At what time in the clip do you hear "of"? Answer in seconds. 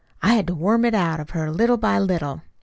1.19-1.29